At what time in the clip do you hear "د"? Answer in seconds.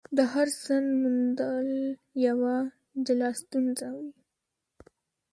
0.17-0.19